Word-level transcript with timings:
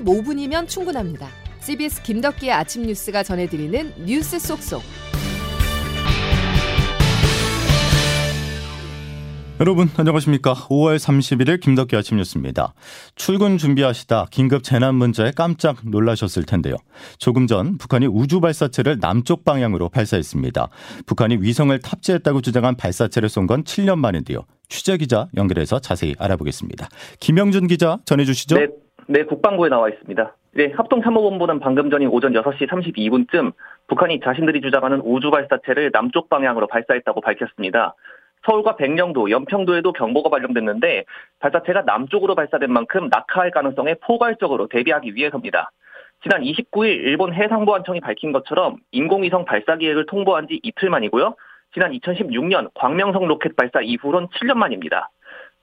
15분이면 0.00 0.68
충분합니다. 0.68 1.28
CBS 1.60 2.02
김덕기의 2.02 2.52
아침 2.52 2.82
뉴스가 2.82 3.22
전해드리는 3.22 3.92
뉴스 4.04 4.38
속속. 4.38 4.82
여러분 9.58 9.88
안녕하십니까 9.96 10.52
5월 10.52 10.96
31일 10.98 11.60
김덕기 11.60 11.96
아침 11.96 12.18
뉴스입니다. 12.18 12.74
출근 13.14 13.56
준비하시다 13.56 14.26
긴급 14.30 14.62
재난 14.62 14.94
문자에 14.96 15.30
깜짝 15.34 15.78
놀라셨을 15.82 16.42
텐데요. 16.44 16.76
조금 17.18 17.46
전 17.46 17.78
북한이 17.78 18.06
우주 18.06 18.40
발사체를 18.40 18.98
남쪽 19.00 19.46
방향으로 19.46 19.88
발사했습니다. 19.88 20.68
북한이 21.06 21.38
위성을 21.40 21.76
탑재했다고 21.80 22.42
주장한 22.42 22.76
발사체를 22.76 23.30
쏜 23.30 23.46
건 23.46 23.64
7년 23.64 23.96
만인데요. 23.98 24.40
취재 24.68 24.98
기자 24.98 25.28
연결해서 25.36 25.78
자세히 25.78 26.14
알아보겠습니다. 26.18 26.88
김영준 27.20 27.66
기자 27.68 27.98
전해주시죠. 28.04 28.56
네, 28.58 28.66
네 29.08 29.22
국방부에 29.22 29.68
나와 29.68 29.88
있습니다. 29.88 30.34
네, 30.54 30.72
합동참모본부는 30.74 31.60
방금 31.60 31.90
전인 31.90 32.08
오전 32.08 32.32
6시 32.32 32.66
32분쯤 32.68 33.52
북한이 33.86 34.20
자신들이 34.20 34.60
주장하는 34.62 35.00
우주 35.04 35.30
발사체를 35.30 35.92
남쪽 35.92 36.28
방향으로 36.28 36.66
발사했다고 36.66 37.20
밝혔습니다. 37.20 37.94
서울과 38.44 38.76
백령도, 38.76 39.30
연평도에도 39.30 39.92
경보가 39.92 40.30
발령됐는데 40.30 41.04
발사체가 41.40 41.82
남쪽으로 41.82 42.34
발사된 42.34 42.72
만큼 42.72 43.08
낙하할 43.10 43.50
가능성에 43.50 43.94
포괄적으로 44.02 44.66
대비하기 44.68 45.14
위해서입니다. 45.14 45.70
지난 46.22 46.42
29일 46.42 46.86
일본 46.86 47.34
해상보안청이 47.34 48.00
밝힌 48.00 48.32
것처럼 48.32 48.76
인공위성 48.90 49.44
발사 49.44 49.76
계획을 49.76 50.06
통보한 50.06 50.48
지 50.48 50.58
이틀 50.62 50.90
만이고요. 50.90 51.34
지난 51.74 51.92
2016년 51.92 52.70
광명성 52.74 53.26
로켓 53.26 53.54
발사 53.54 53.80
이후론 53.82 54.28
7년 54.28 54.54
만입니다. 54.54 55.10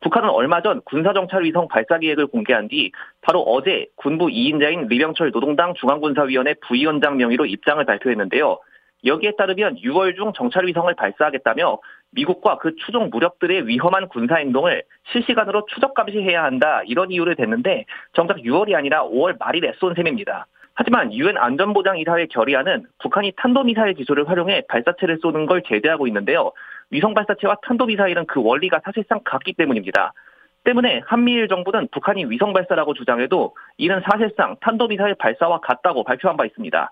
북한은 0.04 0.30
얼마 0.30 0.62
전 0.62 0.82
군사정찰 0.82 1.44
위성 1.44 1.70
발사 1.70 1.98
계획을 1.98 2.28
공개한 2.28 2.68
뒤 2.68 2.92
바로 3.22 3.40
어제 3.42 3.88
군부 3.96 4.28
2인자인 4.28 4.90
리병철 4.90 5.32
노동당 5.32 5.73
중앙군사위원회 5.76 6.56
부위원장 6.66 7.16
명의로 7.16 7.45
입장을 7.45 7.84
발표했는데요. 7.84 8.60
여기에 9.06 9.34
따르면 9.38 9.78
6월 9.78 10.16
중 10.16 10.34
정찰 10.34 10.66
위성을 10.66 10.94
발사하겠다며 10.94 11.80
미국과 12.12 12.58
그 12.58 12.76
추종 12.86 13.10
무력들의 13.12 13.68
위험한 13.68 14.10
군사 14.10 14.36
행동을 14.36 14.84
실시간으로 15.12 15.66
추적 15.73 15.94
감시해야 15.94 16.44
한다 16.44 16.82
이런 16.86 17.10
이유를 17.10 17.36
댔는데 17.36 17.86
정작 18.14 18.38
6월이 18.38 18.76
아니라 18.76 19.04
5월 19.06 19.40
말일에 19.40 19.73
쏜 19.80 19.94
셈입니다. 19.95 20.48
하지만 20.76 21.14
유엔 21.14 21.38
안전보장이사회 21.38 22.28
결의안은 22.28 22.88
북한이 23.00 23.34
탄도미사일 23.38 23.94
기술을 23.94 24.28
활용해 24.28 24.64
발사체를 24.67 25.20
쏘는 25.22 25.45
걸 25.45 25.62
제재하고 25.64 26.08
있는데요. 26.08 26.52
위성 26.92 27.14
발사체와 27.14 27.58
탄도 27.64 27.86
미사일은 27.88 28.26
그 28.28 28.42
원리가 28.42 28.81
사실상 28.84 29.20
같기 29.23 29.53
때문입니다. 29.53 30.14
때문에 30.64 31.02
한미일 31.06 31.48
정부는 31.48 31.89
북한이 31.92 32.26
위성 32.26 32.53
발사라고 32.53 32.94
주장해도 32.94 33.56
이는 33.78 34.02
사실상 34.09 34.56
탄도 34.62 34.88
미사일 34.88 35.16
발사와 35.16 35.59
같다고 35.59 36.04
발표한 36.04 36.38
바 36.38 36.45
있습니다. 36.45 36.92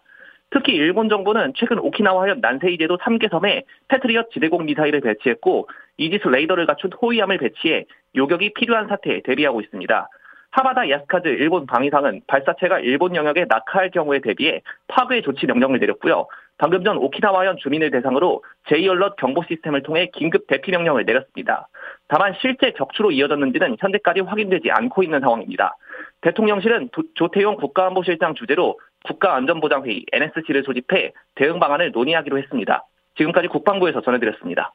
특히 0.49 0.73
일본 0.73 1.07
정부는 1.07 1.53
최근 1.55 1.79
오키나와현 1.79 2.41
난세이 2.41 2.77
제도 2.77 2.97
3개섬에 2.97 3.63
패트리엇 3.87 4.31
지대공 4.31 4.65
미사일을 4.65 4.99
배치했고 4.99 5.69
이지스 5.97 6.27
레이더를 6.27 6.65
갖춘 6.65 6.91
호위함을 6.91 7.37
배치해 7.37 7.85
요격이 8.15 8.53
필요한 8.53 8.87
사태에 8.87 9.21
대비하고 9.21 9.61
있습니다. 9.61 10.09
하바다 10.51 10.89
야스카즈 10.89 11.27
일본 11.29 11.65
방위상은 11.65 12.21
발사체가 12.27 12.79
일본 12.79 13.15
영역에 13.15 13.45
낙하할 13.47 13.89
경우에 13.89 14.19
대비해 14.19 14.61
파괴 14.87 15.21
조치 15.21 15.45
명령을 15.45 15.79
내렸고요. 15.79 16.27
방금 16.57 16.83
전 16.83 16.97
오키나와현 16.97 17.57
주민을 17.57 17.89
대상으로 17.89 18.43
제이얼럿 18.69 19.15
경보 19.15 19.43
시스템을 19.47 19.81
통해 19.81 20.09
긴급 20.13 20.45
대피 20.47 20.71
명령을 20.71 21.05
내렸습니다. 21.05 21.67
다만 22.07 22.35
실제 22.39 22.71
격추로 22.71 23.11
이어졌는지는 23.11 23.77
현재까지 23.79 24.19
확인되지 24.21 24.69
않고 24.69 25.01
있는 25.03 25.21
상황입니다. 25.21 25.75
대통령실은 26.21 26.89
조태용 27.15 27.55
국가안보실장 27.55 28.35
주재로 28.35 28.79
국가안전보장회의 29.05 30.05
NSC를 30.11 30.63
소집해 30.63 31.13
대응 31.35 31.59
방안을 31.59 31.91
논의하기로 31.91 32.37
했습니다. 32.37 32.85
지금까지 33.17 33.47
국방부에서 33.47 34.01
전해드렸습니다. 34.01 34.73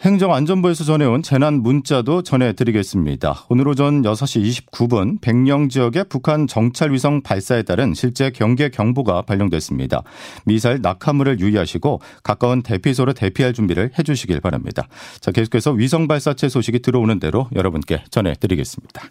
행정안전부에서 0.00 0.84
전해온 0.84 1.24
재난 1.24 1.60
문자도 1.60 2.22
전해드리겠습니다. 2.22 3.46
오늘 3.48 3.66
오전 3.66 4.02
6시 4.02 4.70
29분 4.70 5.20
백령 5.20 5.68
지역의 5.68 6.04
북한 6.08 6.46
정찰 6.46 6.92
위성 6.92 7.20
발사에 7.20 7.64
따른 7.64 7.94
실제 7.94 8.30
경계 8.30 8.68
경보가 8.68 9.22
발령됐습니다. 9.22 10.04
미사일 10.44 10.80
낙하물을 10.82 11.40
유의하시고 11.40 12.00
가까운 12.22 12.62
대피소로 12.62 13.12
대피할 13.12 13.52
준비를 13.52 13.90
해주시길 13.98 14.40
바랍니다. 14.40 14.86
자, 15.18 15.32
계속해서 15.32 15.72
위성 15.72 16.06
발사체 16.06 16.48
소식이 16.48 16.78
들어오는 16.78 17.18
대로 17.18 17.48
여러분께 17.56 18.04
전해드리겠습니다. 18.08 19.02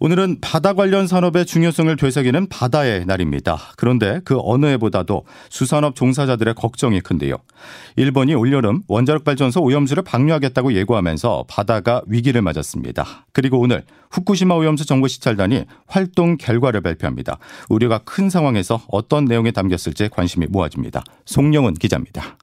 오늘은 0.00 0.38
바다 0.40 0.72
관련 0.72 1.06
산업의 1.06 1.46
중요성을 1.46 1.94
되새기는 1.96 2.48
바다의 2.48 3.06
날입니다. 3.06 3.58
그런데 3.76 4.20
그 4.24 4.38
어느 4.42 4.66
해보다도 4.66 5.24
수산업 5.50 5.94
종사자들의 5.94 6.54
걱정이 6.54 7.00
큰데요. 7.00 7.36
일본이 7.96 8.34
올여름 8.34 8.82
원자력 8.88 9.24
발전소 9.24 9.62
오염수를 9.62 10.02
방류하겠다고 10.02 10.74
예고하면서 10.74 11.44
바다가 11.48 12.02
위기를 12.06 12.42
맞았습니다. 12.42 13.26
그리고 13.32 13.60
오늘 13.60 13.84
후쿠시마 14.10 14.54
오염수 14.54 14.84
정보 14.86 15.08
시찰단이 15.08 15.64
활동 15.86 16.36
결과를 16.36 16.80
발표합니다. 16.80 17.38
우려가 17.68 17.98
큰 17.98 18.30
상황에서 18.30 18.82
어떤 18.88 19.24
내용이 19.24 19.52
담겼을지 19.52 20.08
관심이 20.08 20.46
모아집니다. 20.48 21.04
송영은 21.24 21.74
기자입니다. 21.74 22.36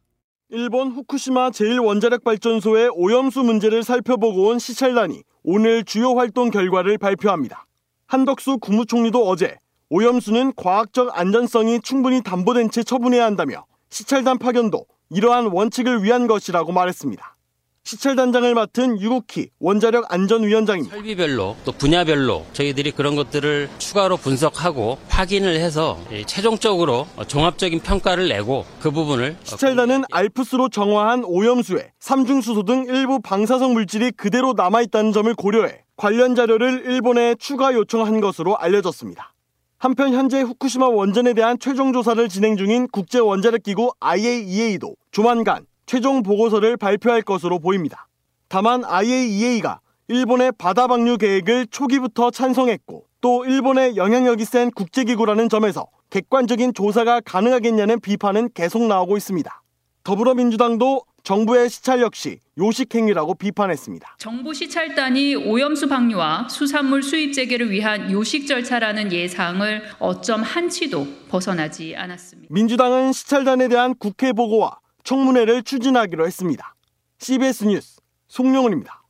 일본 0.53 0.91
후쿠시마 0.91 1.51
제1원자력 1.51 2.25
발전소의 2.25 2.89
오염수 2.94 3.41
문제를 3.44 3.84
살펴보고 3.84 4.50
온 4.50 4.59
시찰단이 4.59 5.23
오늘 5.44 5.85
주요 5.85 6.12
활동 6.12 6.50
결과를 6.50 6.97
발표합니다. 6.97 7.66
한덕수 8.07 8.57
국무총리도 8.57 9.25
어제 9.29 9.56
오염수는 9.89 10.51
과학적 10.57 11.17
안전성이 11.17 11.79
충분히 11.79 12.22
담보된 12.22 12.69
채 12.69 12.84
처분해야 12.84 13.23
한다며 13.23 13.66
시찰단 13.91 14.39
파견도 14.39 14.85
이러한 15.09 15.47
원칙을 15.53 16.03
위한 16.03 16.28
것이라고 16.28 16.73
말했습니다. 16.73 17.38
시찰단장을 17.84 18.53
맡은 18.53 19.02
유국희 19.02 19.50
원자력 19.59 20.14
안전위원장입니다. 20.14 20.96
설비별로 20.96 21.58
또 21.66 21.72
분야별로 21.72 22.46
저희들이 22.53 22.92
그런 22.92 23.16
것들을 23.16 23.69
추가로 23.80 24.18
분석하고 24.18 25.00
확인을 25.09 25.56
해서 25.56 26.00
최종적으로 26.28 27.08
종합적인 27.28 27.80
평가를 27.81 28.30
내고 28.30 28.66
그 28.80 28.92
부분을 28.92 29.36
시찰단은 29.44 30.03
알프스로 30.12 30.69
정화한 30.69 31.24
오염수에 31.25 31.92
삼중수소 32.00 32.64
등 32.64 32.86
일부 32.88 33.19
방사성 33.19 33.74
물질이 33.74 34.12
그대로 34.12 34.53
남아있다는 34.53 35.12
점을 35.12 35.34
고려해 35.34 35.84
관련 35.98 36.36
자료를 36.36 36.84
일본에 36.86 37.36
추가 37.36 37.74
요청한 37.74 38.22
것으로 38.22 38.58
알려졌습니다. 38.58 39.34
한편 39.80 40.13
현재 40.13 40.42
후쿠시마 40.42 40.88
원전에 40.88 41.34
대한 41.34 41.58
최종 41.59 41.92
조사를 41.92 42.30
진행 42.30 42.56
중인 42.56 42.88
국제원자력기구 42.90 43.94
IAEA도 44.00 44.96
조만간 45.12 45.66
최종 45.91 46.24
보고서를 46.24 46.78
발표할 46.78 47.22
것으로 47.22 47.59
보입니다. 47.59 48.07
다만 48.47 48.85
IAEA가 48.85 49.81
일본의 50.07 50.53
바다 50.57 50.88
방류 50.88 51.18
계획을 51.18 51.68
초기부터 51.68 52.31
찬성했고 52.31 53.07
또 53.19 53.44
일본의 53.44 53.97
영향력이 53.97 54.46
센 54.46 54.72
국제기구라는 54.72 55.50
점에서 55.50 55.88
객관적인 56.09 56.74
조사가 56.74 57.19
가능하겠냐는 57.25 58.00
비판은 58.00 58.51
계속 58.53 58.84
나오고 58.84 59.18
있습니다. 59.18 59.63
더불어민주당도 60.06 61.01
정부의 61.24 61.69
시찰 61.69 62.00
역시 62.00 62.40
요식행위라고 62.57 63.35
비판했습니다. 63.35 64.16
정부 64.18 64.53
시찰단이 64.53 65.35
오염수 65.35 65.90
방류와 65.90 66.47
수산물 66.47 67.03
수입 67.03 67.34
재개를 67.34 67.69
위한 67.69 68.09
요식 68.09 68.47
절차라는 68.47 69.12
예상을 69.12 69.84
어쩜 70.00 70.41
한치도 70.41 71.06
벗어나지 71.28 71.97
않았습니다. 71.97 72.47
민주당은 72.53 73.12
시찰단에 73.12 73.68
대한 73.68 73.94
국회 73.94 74.31
보고와 74.31 74.80
청문회를 75.03 75.63
추진하기로 75.63 76.25
했습니다. 76.25 76.75
CBS 77.19 77.66
뉴스 77.66 78.01
송영훈입니다. 78.28 79.01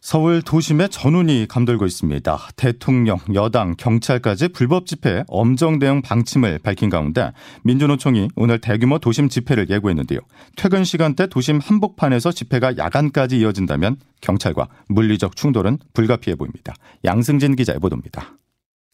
서울 0.00 0.40
도심에 0.40 0.88
전운이 0.88 1.46
감돌고 1.46 1.84
있습니다. 1.84 2.38
대통령, 2.56 3.18
여당, 3.34 3.76
경찰까지 3.76 4.48
불법 4.48 4.86
집회 4.86 5.24
엄정 5.28 5.78
대응 5.78 6.00
방침을 6.00 6.60
밝힌 6.60 6.88
가운데 6.88 7.32
민주노총이 7.64 8.30
오늘 8.34 8.60
대규모 8.60 8.98
도심 8.98 9.28
집회를 9.28 9.68
예고했는데요. 9.68 10.20
퇴근 10.56 10.84
시간대 10.84 11.26
도심 11.26 11.58
한복판에서 11.58 12.32
집회가 12.32 12.78
야간까지 12.78 13.38
이어진다면 13.40 13.96
경찰과 14.22 14.68
물리적 14.88 15.36
충돌은 15.36 15.78
불가피해 15.92 16.34
보입니다. 16.34 16.74
양승진 17.04 17.56
기자의 17.56 17.78
보도입니다. 17.78 18.36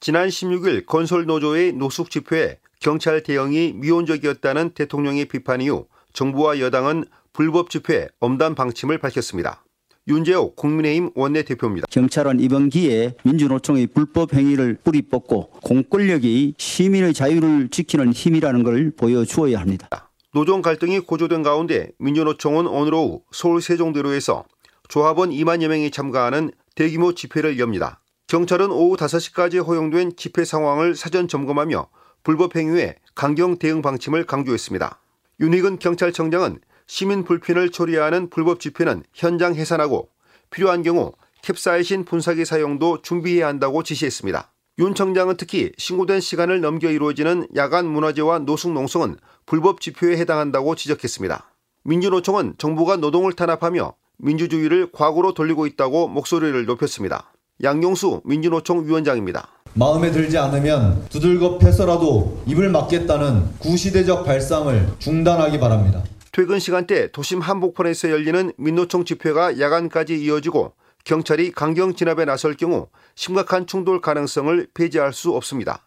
지난 0.00 0.28
16일 0.28 0.86
건설노조의 0.86 1.74
노숙 1.74 2.10
집회에 2.10 2.58
경찰 2.80 3.22
대응이 3.22 3.74
미온적이었다는 3.76 4.70
대통령의 4.70 5.26
비판 5.26 5.60
이후 5.60 5.86
정부와 6.16 6.60
여당은 6.60 7.04
불법 7.32 7.68
집회 7.68 8.08
엄단 8.20 8.54
방침을 8.54 8.98
밝혔습니다. 8.98 9.62
윤재옥 10.08 10.56
국민의힘 10.56 11.10
원내대표입니다. 11.14 11.86
경찰은 11.90 12.40
이번 12.40 12.70
기회에 12.70 13.14
민주노총의 13.24 13.88
불법 13.88 14.32
행위를 14.32 14.78
뿌리 14.82 15.02
뽑고 15.02 15.50
공권력이 15.62 16.54
시민의 16.56 17.12
자유를 17.12 17.68
지키는 17.68 18.12
힘이라는 18.12 18.62
걸 18.62 18.92
보여주어야 18.96 19.60
합니다. 19.60 20.10
노정 20.32 20.62
갈등이 20.62 21.00
고조된 21.00 21.42
가운데 21.42 21.90
민주노총은 21.98 22.66
오늘 22.66 22.94
오후 22.94 23.22
서울 23.30 23.60
세종대로에서 23.60 24.44
조합원 24.88 25.30
2만여 25.30 25.68
명이 25.68 25.90
참가하는 25.90 26.50
대규모 26.74 27.12
집회를 27.12 27.58
엽니다. 27.58 28.00
경찰은 28.28 28.70
오후 28.70 28.96
5시까지 28.96 29.66
허용된 29.66 30.16
집회 30.16 30.44
상황을 30.44 30.94
사전 30.94 31.28
점검하며 31.28 31.88
불법 32.22 32.56
행위에 32.56 32.96
강경 33.14 33.58
대응 33.58 33.82
방침을 33.82 34.24
강조했습니다. 34.24 35.00
윤희근 35.38 35.78
경찰청장은 35.78 36.60
시민 36.86 37.24
불편을 37.24 37.70
초래하는 37.70 38.30
불법 38.30 38.58
집회는 38.58 39.02
현장 39.12 39.54
해산하고 39.54 40.08
필요한 40.48 40.82
경우 40.82 41.12
캡사이신 41.42 42.06
분사기 42.06 42.46
사용도 42.46 43.02
준비해야 43.02 43.46
한다고 43.46 43.82
지시했습니다. 43.82 44.52
윤 44.78 44.94
청장은 44.94 45.36
특히 45.36 45.72
신고된 45.76 46.20
시간을 46.20 46.60
넘겨 46.60 46.90
이루어지는 46.90 47.48
야간 47.54 47.86
문화제와 47.86 48.40
노숙 48.40 48.72
농성은 48.72 49.16
불법 49.44 49.80
집회에 49.80 50.16
해당한다고 50.16 50.74
지적했습니다. 50.74 51.50
민주노총은 51.84 52.54
정부가 52.56 52.96
노동을 52.96 53.34
탄압하며 53.34 53.94
민주주의를 54.18 54.90
과거로 54.92 55.34
돌리고 55.34 55.66
있다고 55.66 56.08
목소리를 56.08 56.64
높였습니다. 56.64 57.32
양용수 57.62 58.22
민주노총 58.24 58.86
위원장입니다. 58.86 59.48
마음에 59.74 60.10
들지 60.10 60.38
않으면 60.38 61.06
두들겨 61.10 61.58
패서라도 61.58 62.42
입을 62.46 62.70
막겠다는 62.70 63.58
구시대적 63.58 64.24
발상을 64.24 64.88
중단하기 64.98 65.60
바랍니다. 65.60 66.02
퇴근 66.32 66.58
시간대 66.58 67.10
도심 67.12 67.40
한복판에서 67.40 68.10
열리는 68.10 68.52
민노총 68.58 69.04
집회가 69.04 69.58
야간까지 69.58 70.22
이어지고 70.22 70.72
경찰이 71.04 71.52
강경 71.52 71.94
진압에 71.94 72.24
나설 72.24 72.56
경우 72.56 72.88
심각한 73.14 73.66
충돌 73.66 74.00
가능성을 74.00 74.68
배제할 74.74 75.12
수 75.12 75.32
없습니다. 75.32 75.86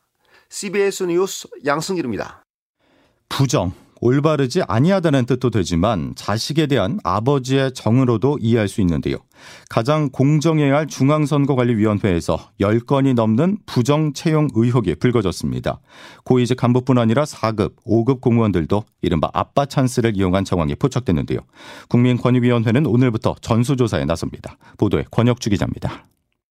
CBS 0.50 1.04
뉴스 1.04 1.48
양승길입니다. 1.66 2.44
부정, 3.27 3.74
올바르지 4.01 4.62
아니하다는 4.68 5.25
뜻도 5.25 5.50
되지만 5.50 6.13
자식에 6.16 6.68
대한 6.68 7.00
아버지의 7.04 7.74
정으로도 7.74 8.38
이해할 8.42 8.68
수 8.68 8.81
있는데요. 8.81 9.18
가장 9.69 10.10
공정해야 10.10 10.75
할 10.75 10.88
중앙선거관리위원회에서 10.88 12.51
10건이 12.60 13.13
넘는 13.13 13.57
부정 13.66 14.13
채용 14.13 14.48
의혹이 14.54 14.96
불거졌습니다. 14.96 15.80
고위직 16.24 16.57
간부뿐 16.57 16.98
아니라 16.98 17.24
4급, 17.24 17.74
5급 17.86 18.22
공무원들도 18.22 18.84
이른바 19.01 19.30
아빠 19.34 19.66
찬스를 19.66 20.16
이용한 20.16 20.45
정황이 20.45 20.75
포착됐는데요. 20.75 21.40
국민권익위원회는 21.90 22.86
오늘부터 22.86 23.36
전수조사에 23.42 24.06
나섭니다. 24.06 24.57
보도에 24.78 25.06
권혁주 25.12 25.50
기자입니다. 25.50 26.06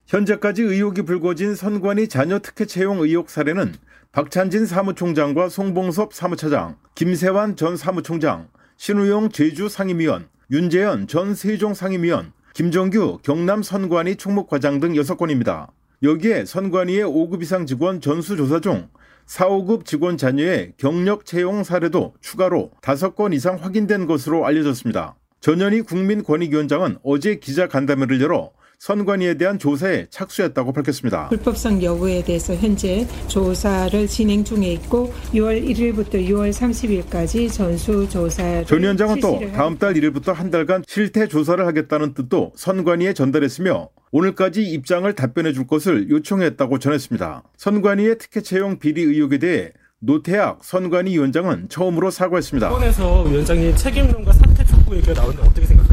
현재까지 0.07 0.63
의혹이 0.63 1.03
불거진 1.03 1.55
선관위 1.55 2.09
자녀 2.09 2.39
특혜 2.39 2.65
채용 2.65 3.01
의혹 3.01 3.29
사례는 3.29 3.75
박찬진 4.11 4.65
사무총장과 4.65 5.51
송봉섭 5.51 6.15
사무차장, 6.15 6.77
김세환 6.95 7.57
전 7.57 7.77
사무총장, 7.77 8.49
신우용 8.79 9.29
제주 9.29 9.69
상임위원, 9.69 10.29
윤재현 10.51 11.09
전 11.09 11.35
세종 11.35 11.75
상임위원, 11.75 12.33
김정규 12.55 13.19
경남 13.23 13.63
선관위 13.63 14.17
총무과장 14.17 14.81
등 14.81 14.95
6건입니다. 14.95 15.69
여기에 16.03 16.47
선관위의 16.47 17.05
5급 17.05 17.43
이상 17.43 17.67
직원 17.67 18.01
전수조사 18.01 18.61
중 18.61 18.89
4, 19.27 19.47
5급 19.47 19.85
직원 19.85 20.17
자녀의 20.17 20.73
경력 20.79 21.27
채용 21.27 21.63
사례도 21.63 22.15
추가로 22.23 22.71
5건 22.81 23.35
이상 23.35 23.57
확인된 23.57 24.07
것으로 24.07 24.47
알려졌습니다. 24.47 25.17
전현희 25.41 25.83
국민권익위원장은 25.83 26.97
어제 27.05 27.37
기자 27.37 27.69
간담회를 27.69 28.23
열어 28.23 28.53
선관위에 28.79 29.35
대한 29.35 29.59
조사에 29.59 30.07
착수했다고 30.09 30.73
밝혔습니다. 30.73 31.29
불법성 31.29 31.83
여부에 31.83 32.23
대해서 32.23 32.55
현재 32.55 33.07
조사를 33.27 34.07
진행 34.07 34.45
중에 34.45 34.73
있고 34.75 35.13
6월 35.35 35.63
1일부터 35.65 36.15
6월 36.15 36.51
30일까지 36.53 37.53
전수 37.53 38.09
조사. 38.09 38.65
전 38.65 38.81
위원장은 38.83 39.21
또 39.21 39.41
다음 39.53 39.79
달 39.79 39.95
1일부터 39.95 40.33
한 40.33 40.51
달간 40.51 40.85
실태 40.87 41.27
조사를 41.27 41.65
하겠다는 41.67 42.15
뜻도 42.15 42.53
선관위에 42.57 43.15
전달했으며 43.15 43.89
오늘까지 44.13 44.63
입장을 44.63 45.13
답변해 45.15 45.53
줄 45.53 45.67
것을 45.67 46.09
요청했다고 46.09 46.79
전했습니다. 46.79 47.43
선관위의 47.57 48.19
특혜 48.19 48.41
채용 48.41 48.79
비리 48.79 49.03
의혹에 49.03 49.39
대해 49.39 49.73
노태학 50.01 50.61
선관위 50.63 51.11
위원장은 51.15 51.69
처음으로 51.69 52.13
사과했습니다. 52.13 52.69
법원에서 52.69 53.23
위원장님 53.25 53.75
책임론과 53.75 54.33
사퇴 54.33 54.65
촉구 54.65 54.95
얘기가 54.97 55.15
나오는데 55.15 55.43
어떻게 55.43 55.67
생각하시나요? 55.67 55.88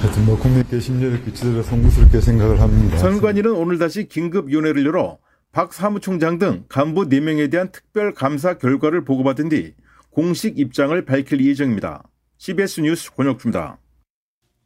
하여튼 0.00 0.24
뭐 0.24 0.38
국민께 0.38 0.80
심려를 0.80 1.22
끼치더라 1.24 1.62
송구스럽게 1.62 2.22
생각을 2.22 2.58
합니다. 2.60 2.96
선관위는 2.96 3.52
오늘 3.52 3.78
다시 3.78 4.08
긴급위원회를 4.08 4.86
열어 4.86 5.18
박 5.52 5.74
사무총장 5.74 6.38
등 6.38 6.64
간부 6.70 7.08
4명에 7.08 7.50
대한 7.50 7.70
특별 7.70 8.14
감사 8.14 8.56
결과를 8.56 9.04
보고받은 9.04 9.50
뒤 9.50 9.74
공식 10.10 10.58
입장을 10.58 11.04
밝힐 11.04 11.44
예정입니다. 11.44 12.04
CBS 12.38 12.80
뉴스 12.80 13.12
권혁주입니다. 13.14 13.79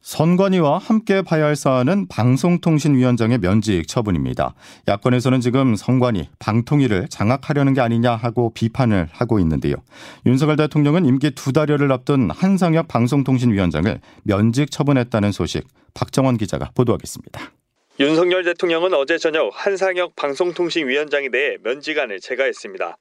선관위와 0.05 0.77
함께 0.77 1.23
봐야 1.23 1.45
할 1.45 1.55
사안은 1.55 2.07
방송통신위원장의 2.09 3.39
면직 3.39 3.87
처분입니다. 3.87 4.53
야권에서는 4.87 5.41
지금 5.41 5.75
선관위, 5.75 6.29
방통위를 6.37 7.07
장악하려는 7.09 7.73
게 7.73 7.81
아니냐 7.81 8.15
하고 8.15 8.53
비판을 8.53 9.07
하고 9.11 9.39
있는데요. 9.39 9.77
윤석열 10.27 10.57
대통령은 10.57 11.07
임기 11.07 11.31
두 11.31 11.53
달여를 11.53 11.91
앞둔 11.91 12.29
한상혁 12.29 12.87
방송통신위원장을 12.87 13.99
면직 14.21 14.69
처분했다는 14.69 15.31
소식 15.31 15.67
박정원 15.95 16.37
기자가 16.37 16.69
보도하겠습니다. 16.75 17.41
윤석열 17.99 18.43
대통령은 18.43 18.93
어제 18.93 19.17
저녁 19.17 19.49
한상혁 19.55 20.15
방송통신위원장에 20.15 21.29
대해 21.29 21.57
면직안을 21.63 22.19
제가했습니다. 22.19 22.97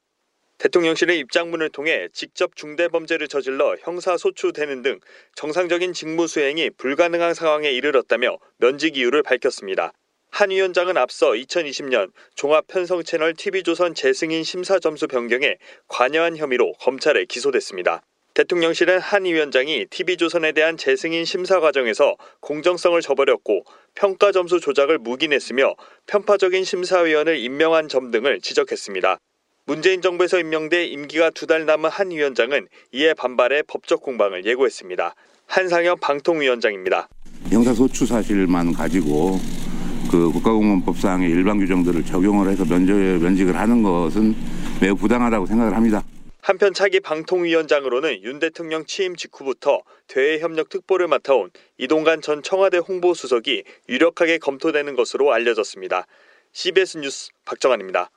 대통령실의 0.58 1.18
입장문을 1.18 1.68
통해 1.70 2.08
직접 2.12 2.56
중대범죄를 2.56 3.28
저질러 3.28 3.76
형사소추되는 3.80 4.82
등 4.82 5.00
정상적인 5.34 5.92
직무 5.92 6.26
수행이 6.26 6.70
불가능한 6.70 7.34
상황에 7.34 7.70
이르렀다며 7.70 8.38
면직 8.58 8.96
이유를 8.96 9.22
밝혔습니다. 9.22 9.92
한 10.30 10.50
위원장은 10.50 10.96
앞서 10.96 11.30
2020년 11.30 12.10
종합편성채널 12.34 13.34
TV조선 13.34 13.94
재승인 13.94 14.42
심사 14.42 14.78
점수 14.78 15.06
변경에 15.06 15.58
관여한 15.86 16.36
혐의로 16.36 16.72
검찰에 16.80 17.24
기소됐습니다. 17.26 18.02
대통령실은 18.34 18.98
한 18.98 19.26
위원장이 19.26 19.86
TV조선에 19.90 20.50
대한 20.50 20.76
재승인 20.76 21.24
심사 21.24 21.60
과정에서 21.60 22.16
공정성을 22.40 23.00
저버렸고 23.00 23.64
평가 23.94 24.32
점수 24.32 24.58
조작을 24.58 24.98
묵인했으며 24.98 25.76
편파적인 26.08 26.64
심사위원을 26.64 27.38
임명한 27.38 27.86
점 27.88 28.10
등을 28.10 28.40
지적했습니다. 28.40 29.18
문재인 29.66 30.02
정부에서 30.02 30.38
임명돼 30.38 30.86
임기가 30.88 31.30
두 31.30 31.46
달 31.46 31.64
남은 31.64 31.88
한 31.88 32.10
위원장은 32.10 32.68
이에 32.92 33.14
반발해 33.14 33.62
법적 33.62 34.02
공방을 34.02 34.44
예고했습니다. 34.44 35.14
한상현 35.46 36.00
방통위원장입니다. 36.00 37.08
형사소추 37.50 38.04
사실만 38.06 38.72
가지고 38.72 39.38
그 40.10 40.30
국가공무원법상의 40.32 41.30
일반 41.30 41.58
규정들을 41.58 42.04
적용을 42.04 42.50
해서 42.50 42.64
면직, 42.66 42.92
면직 42.92 43.48
을 43.48 43.56
하는 43.56 43.82
것은 43.82 44.34
매우 44.80 44.94
부당하다고 44.96 45.46
생각을 45.46 45.74
합니다. 45.74 46.02
한편 46.42 46.74
차기 46.74 47.00
방통위원장으로는 47.00 48.22
윤 48.22 48.38
대통령 48.38 48.84
취임 48.84 49.16
직후부터 49.16 49.80
대외협력 50.08 50.68
특보를 50.68 51.08
맡아온 51.08 51.50
이동관 51.78 52.20
전 52.20 52.42
청와대 52.42 52.76
홍보수석이 52.76 53.64
유력하게 53.88 54.38
검토되는 54.38 54.94
것으로 54.94 55.32
알려졌습니다. 55.32 56.06
CBS 56.52 56.98
뉴스 56.98 57.30
박정환입니다. 57.46 58.10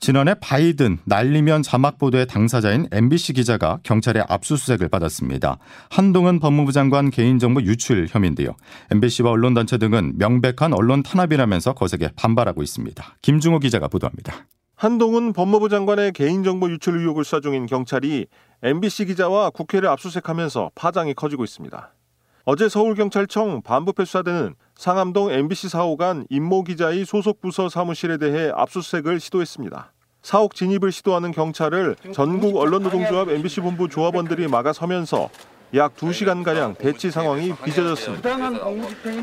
지난해 0.00 0.34
바이든 0.34 0.98
날리면 1.04 1.62
자막 1.62 1.98
보도의 1.98 2.26
당사자인 2.26 2.86
MBC 2.92 3.32
기자가 3.32 3.78
경찰의 3.84 4.24
압수수색을 4.28 4.88
받았습니다. 4.88 5.58
한동훈 5.88 6.40
법무부 6.40 6.72
장관 6.72 7.10
개인정보 7.10 7.62
유출 7.62 8.06
혐의인데요. 8.10 8.54
MBC와 8.90 9.30
언론단체 9.30 9.78
등은 9.78 10.18
명백한 10.18 10.74
언론 10.74 11.02
탄압이라면서 11.02 11.72
거세게 11.72 12.10
반발하고 12.16 12.62
있습니다. 12.62 13.02
김중호 13.22 13.60
기자가 13.60 13.88
보도합니다. 13.88 14.46
한동훈 14.76 15.32
법무부 15.32 15.70
장관의 15.70 16.12
개인정보 16.12 16.68
유출 16.70 16.98
의혹을 16.98 17.24
수사 17.24 17.40
중인 17.40 17.64
경찰이 17.64 18.26
MBC 18.62 19.06
기자와 19.06 19.50
국회를 19.50 19.88
압수수색하면서 19.88 20.72
파장이 20.74 21.14
커지고 21.14 21.44
있습니다. 21.44 21.93
어제 22.46 22.68
서울경찰청 22.68 23.62
반부패 23.62 24.04
수사대는 24.04 24.54
상암동 24.76 25.30
MBC 25.30 25.70
사옥 25.70 26.02
안 26.02 26.26
임모 26.28 26.64
기자의 26.64 27.06
소속 27.06 27.40
부서 27.40 27.70
사무실에 27.70 28.18
대해 28.18 28.52
압수수색을 28.54 29.18
시도했습니다. 29.18 29.92
사옥 30.20 30.54
진입을 30.54 30.92
시도하는 30.92 31.32
경찰을 31.32 31.96
전국 32.12 32.56
언론노동조합 32.56 33.30
MBC 33.30 33.62
본부 33.62 33.88
조합원들이 33.88 34.48
막아서면서 34.48 35.30
약 35.74 35.96
2시간가량 35.96 36.78
대치 36.78 37.10
상황이 37.10 37.52
빚어졌습니다. 37.64 38.30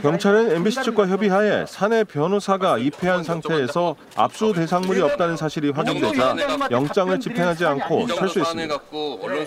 경찰은 0.01 0.51
MBC 0.57 0.83
측과 0.83 1.07
협의하에 1.07 1.65
사내 1.65 2.03
변호사가 2.03 2.77
입회한 2.77 3.23
상태에서 3.23 3.95
압수 4.17 4.51
대상물이 4.51 5.01
없다는 5.01 5.37
사실이 5.37 5.69
확인되자 5.69 6.35
영장을 6.69 7.17
집행하지 7.19 7.65
않고 7.65 8.07
철수했습니다. 8.07 8.77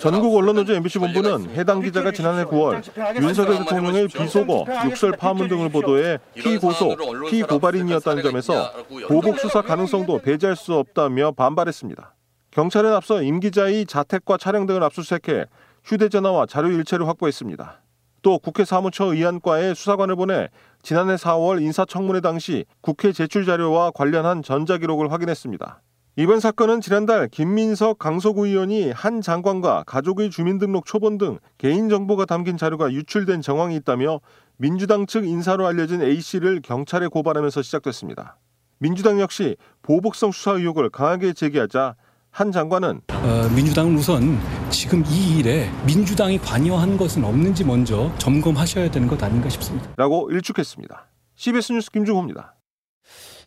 전국 0.01 0.35
언론노조 0.35 0.73
MBC 0.73 0.97
본부는 0.99 1.51
해당 1.55 1.79
기자가 1.81 2.11
지난해 2.11 2.43
9월 2.45 2.81
윤석열 3.21 3.59
대통령의 3.59 4.07
비속어, 4.07 4.65
욕설 4.85 5.11
파문 5.11 5.47
등을 5.47 5.69
보도해 5.69 6.17
피고소, 6.33 6.95
피고발인이었다는 7.29 8.23
점에서 8.23 8.71
보복 9.07 9.39
수사 9.39 9.61
가능성도 9.61 10.21
배제할 10.23 10.55
수 10.55 10.73
없다며 10.73 11.33
반발했습니다. 11.33 12.15
경찰은 12.49 12.93
앞서 12.93 13.21
임 13.21 13.41
기자의 13.41 13.85
자택과 13.85 14.37
차량 14.37 14.65
등을 14.65 14.81
압수수색해 14.83 15.45
휴대전화와 15.85 16.47
자료 16.47 16.69
일체를 16.69 17.07
확보했습니다. 17.07 17.81
또 18.23 18.39
국회 18.39 18.65
사무처 18.65 19.13
의안과에 19.13 19.75
수사관을 19.75 20.15
보내 20.15 20.49
지난해 20.81 21.15
4월 21.15 21.61
인사청문회 21.61 22.21
당시 22.21 22.65
국회 22.81 23.11
제출 23.11 23.45
자료와 23.45 23.91
관련한 23.91 24.41
전자기록을 24.41 25.11
확인했습니다. 25.11 25.81
이번 26.17 26.39
사건은 26.39 26.81
지난달 26.81 27.27
김민석 27.27 27.99
강서구 27.99 28.47
의원이 28.47 28.91
한 28.91 29.21
장관과 29.21 29.83
가족의 29.85 30.31
주민등록 30.31 30.85
초본 30.85 31.17
등 31.17 31.39
개인정보가 31.59 32.25
담긴 32.25 32.57
자료가 32.57 32.91
유출된 32.93 33.41
정황이 33.41 33.75
있다며 33.75 34.21
민주당 34.57 35.05
측 35.05 35.25
인사로 35.27 35.67
알려진 35.67 36.01
A씨를 36.01 36.61
경찰에 36.63 37.07
고발하면서 37.07 37.61
시작됐습니다. 37.61 38.37
민주당 38.79 39.19
역시 39.19 39.55
보복성 39.83 40.31
수사 40.31 40.51
의혹을 40.51 40.89
강하게 40.89 41.33
제기하자 41.33 41.95
한 42.35 42.51
장관은 42.51 42.99
어, 43.13 43.55
민주당은 43.55 43.95
우선 43.95 44.37
지금 44.69 45.01
이 45.07 45.39
일에 45.39 45.69
민주당이 45.87 46.37
관여한 46.39 46.97
것은 46.97 47.23
없는지 47.23 47.63
먼저 47.63 48.11
점검하셔야 48.17 48.91
되는 48.91 49.07
것 49.07 49.23
아닌가 49.23 49.47
싶습니다. 49.47 49.87
라고 49.95 50.29
일축했습니다. 50.29 51.07
CBS 51.35 51.71
뉴스 51.71 51.89
김중호입니다. 51.91 52.55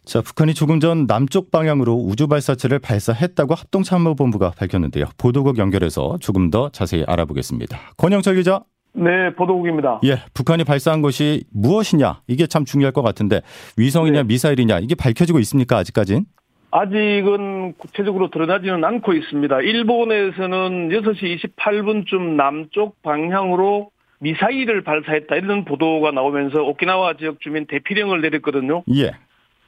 자, 0.06 0.22
북한이 0.22 0.54
조금 0.54 0.80
전 0.80 1.06
남쪽 1.06 1.50
방향으로 1.50 1.96
우주 1.96 2.28
발사체를 2.28 2.78
발사했다고 2.78 3.54
합동참모본부가 3.54 4.52
밝혔는데요. 4.56 5.04
보도국 5.18 5.58
연결해서 5.58 6.16
조금 6.18 6.48
더 6.48 6.70
자세히 6.70 7.04
알아보겠습니다. 7.06 7.78
권영철 7.98 8.36
기자. 8.36 8.62
네, 8.94 9.34
보도국입니다. 9.36 10.00
예, 10.04 10.22
북한이 10.32 10.64
발사한 10.64 11.02
것이 11.02 11.44
무엇이냐 11.52 12.22
이게 12.26 12.46
참 12.46 12.64
중요할 12.64 12.92
것 12.92 13.02
같은데 13.02 13.42
위성이냐 13.76 14.22
네. 14.22 14.28
미사일이냐 14.28 14.78
이게 14.78 14.94
밝혀지고 14.94 15.40
있습니까 15.40 15.76
아직까진? 15.76 16.24
아직은 16.70 17.74
구체적으로 17.78 18.30
드러나지는 18.30 18.84
않고 18.84 19.14
있습니다. 19.14 19.60
일본에서는 19.60 20.90
6시 20.90 21.56
28분쯤 21.56 22.36
남쪽 22.36 23.00
방향으로 23.02 23.90
미사일을 24.20 24.82
발사했다 24.82 25.36
이런 25.36 25.64
보도가 25.64 26.10
나오면서 26.10 26.62
오키나와 26.62 27.14
지역 27.14 27.40
주민 27.40 27.66
대피령을 27.66 28.20
내렸거든요. 28.20 28.82
예. 28.94 29.12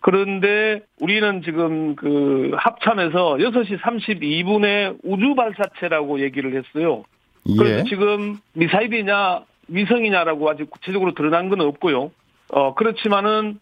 그런데 0.01 0.83
우리는 1.01 1.43
지금 1.43 1.95
그 1.95 2.51
합참에서 2.55 3.37
6시 3.37 3.79
32분에 3.81 4.99
우주 5.05 5.35
발사체라고 5.35 6.21
얘기를 6.21 6.57
했어요. 6.57 7.05
예. 7.49 7.57
그래서 7.57 7.85
지금 7.85 8.39
미사일이냐 8.55 9.45
위성이냐라고 9.69 10.51
아직 10.51 10.69
구체적으로 10.71 11.15
드러난 11.15 11.49
건 11.49 11.61
없고요. 11.61 12.11
어 12.53 12.75
그렇지만은 12.75 13.61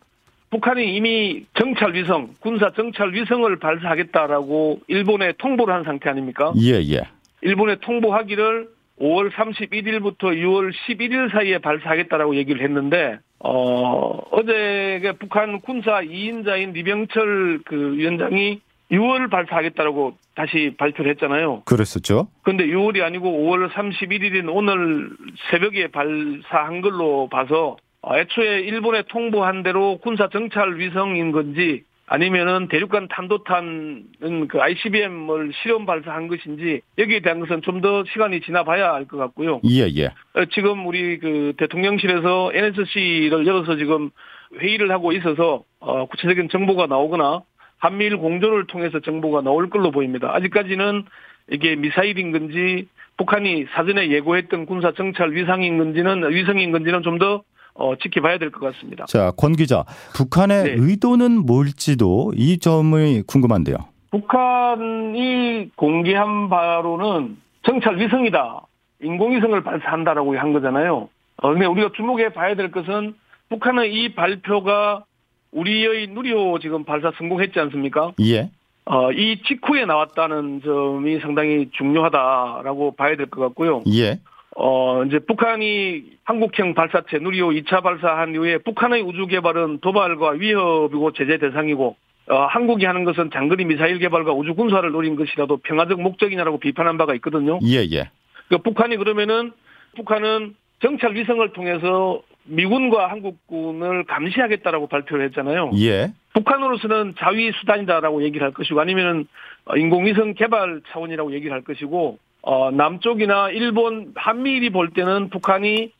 북한이 0.51 0.95
이미 0.97 1.45
정찰 1.55 1.95
위성, 1.95 2.31
군사 2.41 2.71
정찰 2.73 3.13
위성을 3.13 3.55
발사하겠다라고 3.59 4.81
일본에 4.89 5.33
통보를 5.39 5.75
한 5.75 5.85
상태 5.85 6.09
아닙니까? 6.09 6.53
예, 6.57 6.81
예. 6.91 7.03
일본에 7.43 7.77
통보하기를 7.77 8.69
5월 9.01 9.31
31일부터 9.31 10.25
6월 10.25 10.73
11일 10.73 11.31
사이에 11.31 11.59
발사하겠다라고 11.59 12.37
얘기를 12.37 12.63
했는데 12.63 13.19
어 13.39 14.19
어제 14.33 15.15
북한 15.21 15.61
군사 15.61 16.01
2인자인 16.01 16.73
리병철 16.73 17.61
그 17.65 17.97
위원장이 17.97 18.61
6월 18.91 19.31
발사하겠다라고 19.31 20.15
다시 20.35 20.75
발표를 20.79 21.11
했잖아요. 21.13 21.63
그랬었죠. 21.65 22.29
근데 22.43 22.67
6월이 22.67 23.03
아니고 23.03 23.29
5월 23.29 23.71
31일인 23.71 24.49
오늘 24.51 25.11
새벽에 25.51 25.89
발사한 25.89 26.81
걸로 26.81 27.29
봐서 27.29 27.73
어, 27.73 27.77
애초에 28.07 28.61
일본에 28.61 29.03
통보한 29.09 29.63
대로 29.63 29.99
군사 29.99 30.29
정찰 30.29 30.79
위성인 30.79 31.33
건지 31.33 31.83
아니면은 32.11 32.69
대륙간 32.69 33.09
탄도탄은 33.09 34.49
그 34.49 34.61
ICBM을 34.63 35.53
실험 35.63 35.85
발사한 35.85 36.29
것인지 36.29 36.81
여기에 36.97 37.21
대한 37.21 37.41
것은 37.41 37.61
좀 37.63 37.83
더 37.83 38.03
시간이 38.13 38.41
지나봐야 38.41 38.95
알 38.95 39.05
것 39.07 39.19
같고요. 39.19 39.61
예, 39.69 39.87
예. 39.95 40.07
어, 40.35 40.45
지금 40.53 40.87
우리 40.87 41.19
그 41.19 41.53
대통령실에서 41.59 42.51
NSC를 42.55 43.47
열어서 43.47 43.77
지금 43.77 44.11
회의를 44.59 44.91
하고 44.91 45.13
있어서 45.13 45.65
어, 45.81 46.07
구체적인 46.07 46.49
정보가 46.49 46.87
나오거나 46.87 47.43
한미일 47.79 48.17
공조를 48.17 48.67
통해서 48.67 49.01
정보가 49.01 49.43
나올 49.43 49.71
걸로 49.71 49.91
보입니다. 49.91 50.35
아직까지는 50.35 51.05
이게 51.53 51.77
미사일인 51.77 52.33
건지 52.33 52.89
북한이 53.19 53.67
사전에 53.75 54.11
예고했던 54.11 54.67
군사 54.67 54.93
정찰 54.93 55.33
위상인 55.33 55.79
건지는 55.79 56.29
위성인 56.31 56.73
건지는 56.73 57.03
좀 57.03 57.19
더 57.19 57.43
어, 57.79 57.95
지켜봐야 57.97 58.39
될 58.39 58.51
것 58.51 58.61
같습니다. 58.73 59.07
자, 59.07 59.31
권 59.37 59.53
기자, 59.55 59.85
북한의 60.15 60.65
네. 60.65 60.75
의도는 60.79 61.47
뭘지도 61.47 62.33
이 62.37 62.59
점이 62.59 63.23
궁금한데요. 63.27 63.77
북한이 64.11 65.71
공개한 65.77 66.49
바로는 66.49 67.37
정찰 67.63 67.99
위성이다. 67.99 68.63
인공위성을 69.03 69.63
발사한다라고 69.63 70.37
한 70.39 70.53
거잖아요. 70.53 71.09
어, 71.43 71.51
근데 71.53 71.67
우리가 71.67 71.91
주목해 71.97 72.31
봐야 72.33 72.55
될 72.57 72.71
것은 72.71 73.15
북한의 73.49 73.95
이 73.95 74.15
발표가 74.15 75.05
우리의 75.53 76.09
누리호 76.09 76.59
지금 76.59 76.85
발사 76.85 77.13
성공했지 77.17 77.59
않습니까? 77.61 78.13
예. 78.21 78.51
어, 78.87 79.13
이 79.13 79.41
직후에 79.47 79.85
나왔다는 79.85 80.63
점이 80.65 81.21
상당히 81.21 81.69
중요하다라고 81.73 82.97
봐야 82.97 83.17
될 83.17 83.27
것 83.27 83.41
같고요. 83.41 83.83
예. 83.95 84.19
어, 84.61 85.05
이제 85.05 85.21
북한이 85.21 86.03
한국형 86.25 86.75
발사체 86.75 87.19
누리호 87.21 87.51
2차 87.51 87.81
발사한 87.81 88.35
이후에 88.35 88.59
북한의 88.59 89.03
우주 89.03 89.29
개발은 89.29 89.79
도발과 89.79 90.31
위협이고 90.31 91.13
제재 91.13 91.39
대상이고 91.39 91.97
어, 92.31 92.37
한국이 92.47 92.85
하는 92.85 93.05
것은 93.05 93.31
장거리 93.33 93.65
미사일 93.65 94.01
개발과 94.01 94.33
우주 94.33 94.57
군사를 94.57 94.91
노린 94.91 95.15
것이라도 95.15 95.59
평화적 95.59 96.01
목적이냐라고 96.01 96.59
비판한 96.59 96.99
바가 96.99 97.15
있거든요. 97.15 97.61
예, 97.63 97.87
예. 97.93 98.11
그 98.49 98.59
북한이 98.59 98.97
그러면은 98.97 99.53
북한은 99.95 100.57
정찰 100.83 101.15
위성을 101.15 101.49
통해서 101.53 102.21
미군과 102.45 103.11
한국군을 103.11 104.05
감시하겠다라고 104.05 104.89
발표를 104.89 105.27
했잖아요. 105.27 105.71
예. 105.77 106.13
북한으로서는 106.35 107.15
자위 107.19 107.53
수단이다라고 107.61 108.25
얘기를 108.25 108.45
할 108.45 108.53
것이고 108.53 108.81
아니면은 108.81 109.29
인공위성 109.77 110.35
개발 110.35 110.81
차원이라고 110.91 111.33
얘기를 111.33 111.53
할 111.53 111.63
것이고 111.63 112.19
어, 112.43 112.71
남쪽이나 112.71 113.51
일본, 113.51 114.13
한미일이 114.15 114.71
볼 114.71 114.91
때는 114.91 115.31
북한이 115.31 115.93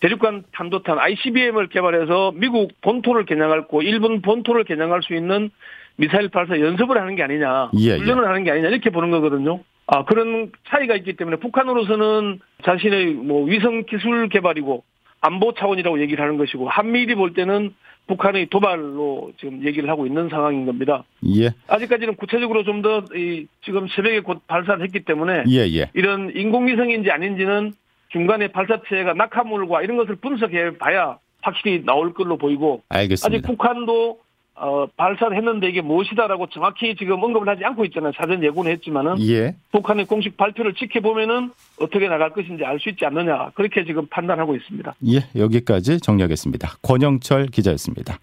대륙간 0.00 0.44
탄도탄 0.52 0.98
ICBM을 0.98 1.68
개발해서 1.68 2.32
미국 2.34 2.72
본토를 2.80 3.24
겨냥할고 3.24 3.82
일본 3.82 4.20
본토를 4.20 4.64
겨냥할 4.64 5.02
수 5.02 5.14
있는 5.14 5.50
미사일 5.96 6.28
발사 6.28 6.58
연습을 6.58 7.00
하는 7.00 7.14
게 7.14 7.22
아니냐, 7.22 7.70
예, 7.78 7.96
훈련을 7.96 8.24
예. 8.24 8.26
하는 8.26 8.44
게 8.44 8.50
아니냐 8.50 8.68
이렇게 8.68 8.90
보는 8.90 9.10
거거든요. 9.10 9.60
아 9.86 10.04
그런 10.04 10.50
차이가 10.68 10.96
있기 10.96 11.16
때문에 11.16 11.36
북한으로서는 11.36 12.40
자신의 12.64 13.14
뭐 13.14 13.44
위성 13.44 13.84
기술 13.84 14.28
개발이고 14.28 14.82
안보 15.20 15.54
차원이라고 15.54 16.00
얘기를 16.00 16.24
하는 16.24 16.36
것이고 16.36 16.68
한미일이 16.68 17.14
볼 17.14 17.34
때는 17.34 17.74
북한의 18.06 18.46
도발로 18.46 19.32
지금 19.38 19.64
얘기를 19.64 19.88
하고 19.88 20.06
있는 20.06 20.28
상황인 20.28 20.66
겁니다. 20.66 21.04
예. 21.24 21.50
아직까지는 21.68 22.16
구체적으로 22.16 22.64
좀 22.64 22.82
더 22.82 23.04
지금 23.64 23.86
새벽에 23.88 24.20
곧 24.20 24.40
발사를 24.48 24.82
했기 24.82 25.00
때문에 25.04 25.44
예, 25.48 25.58
예. 25.72 25.88
이런 25.94 26.32
인공위성인지 26.34 27.10
아닌지는 27.12 27.72
중간에 28.08 28.48
발사체가 28.48 29.14
낙하물과 29.14 29.82
이런 29.82 29.96
것을 29.96 30.16
분석해 30.16 30.78
봐야 30.78 31.18
확실히 31.42 31.84
나올 31.84 32.12
걸로 32.12 32.36
보이고 32.36 32.82
알겠습니다. 32.88 33.38
아직 33.38 33.46
북한도 33.46 34.18
어, 34.54 34.86
발사를 34.96 35.36
했는데 35.36 35.68
이게 35.68 35.80
무엇이다라고 35.80 36.48
정확히 36.48 36.94
지금 36.96 37.22
언급을 37.22 37.48
하지 37.48 37.64
않고 37.64 37.84
있잖아요. 37.86 38.12
사전 38.16 38.42
예고는 38.44 38.70
했지만은 38.72 39.20
예. 39.26 39.56
북한의 39.72 40.04
공식 40.04 40.36
발표를 40.36 40.74
지켜보면은 40.74 41.50
어떻게 41.80 42.06
나갈 42.08 42.30
것인지 42.30 42.64
알 42.64 42.78
수 42.78 42.88
있지 42.90 43.04
않느냐 43.06 43.50
그렇게 43.54 43.84
지금 43.84 44.06
판단하고 44.06 44.54
있습니다. 44.56 44.94
예, 45.08 45.20
여기까지 45.40 46.00
정리하겠습니다. 46.00 46.76
권영철 46.82 47.46
기자였습니다. 47.46 48.18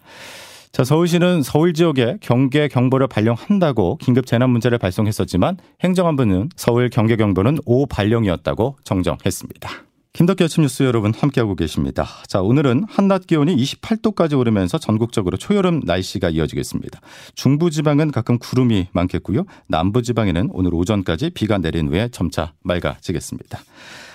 자, 0.72 0.84
서울시는 0.84 1.42
서울 1.42 1.74
지역에 1.74 2.18
경계 2.22 2.68
경보를 2.68 3.08
발령한다고 3.08 3.98
긴급 3.98 4.28
재난 4.28 4.52
문자를 4.52 4.78
발송했었지만 4.78 5.58
행정안부는 5.84 6.50
서울 6.56 6.90
경계 6.90 7.16
경보는 7.16 7.58
오 7.66 7.88
발령이었다고 7.88 8.76
정정했습니다. 8.84 9.70
김덕기 10.14 10.44
아침 10.44 10.64
뉴스 10.64 10.84
여러분 10.84 11.14
함께하고 11.14 11.56
계십니다. 11.56 12.08
자, 12.28 12.42
오늘은 12.42 12.86
한낮 12.90 13.28
기온이 13.28 13.56
28도까지 13.56 14.38
오르면서 14.38 14.80
전국적으로 14.80 15.38
초여름 15.38 15.82
날씨가 15.86 16.30
이어지겠습니다. 16.30 17.00
중부지방은 17.36 18.12
가끔 18.12 18.40
구름이 18.40 18.88
많겠고요. 18.92 19.46
남부지방에는 19.68 20.50
오늘 20.52 20.74
오전까지 20.74 21.30
비가 21.32 21.60
내린 21.60 21.90
후에 21.90 22.10
점차 22.12 22.54
맑아지겠습니다. 22.64 23.60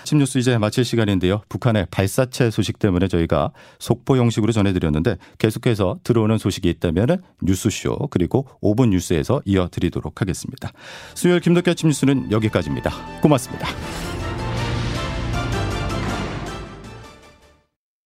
아침 0.02 0.18
뉴스 0.18 0.36
이제 0.36 0.58
마칠 0.58 0.84
시간인데요. 0.84 1.42
북한의 1.48 1.86
발사체 1.90 2.50
소식 2.50 2.78
때문에 2.78 3.08
저희가 3.08 3.52
속보 3.78 4.18
형식으로 4.18 4.52
전해드렸는데 4.52 5.16
계속해서 5.38 6.00
들어오는 6.04 6.36
소식이 6.36 6.68
있다면 6.68 7.22
뉴스쇼 7.40 8.08
그리고 8.10 8.46
5분 8.60 8.90
뉴스에서 8.90 9.40
이어드리도록 9.46 10.20
하겠습니다. 10.20 10.72
수요일 11.14 11.40
김덕기 11.40 11.70
아침 11.70 11.88
뉴스는 11.88 12.32
여기까지입니다. 12.32 13.20
고맙습니다. 13.22 13.68